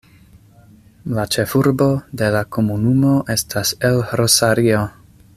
La 1.17 1.25
ĉefurbo 1.35 1.89
de 2.21 2.29
la 2.35 2.41
komunumo 2.57 3.11
estas 3.35 3.75
El 3.91 4.01
Rosario. 4.23 4.81